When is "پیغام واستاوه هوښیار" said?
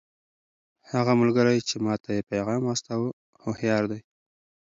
2.31-3.83